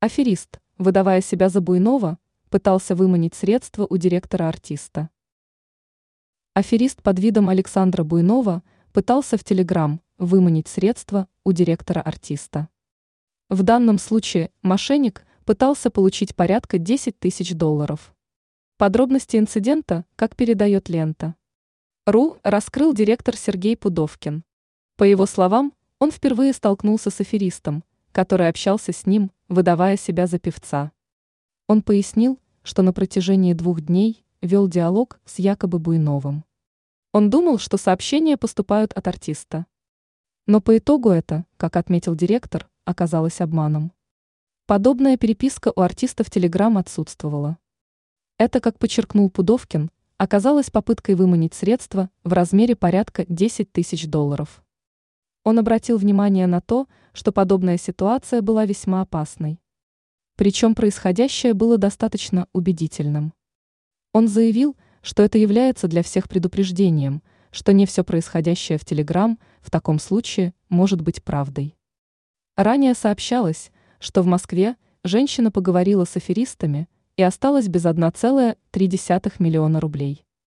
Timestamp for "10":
16.78-17.18, 53.28-53.72